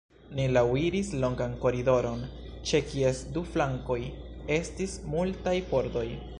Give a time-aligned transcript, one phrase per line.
[0.37, 2.23] Ni laŭiris longan koridoron,
[2.71, 4.01] ĉe kies du flankoj
[4.59, 6.07] estis multaj pordoj.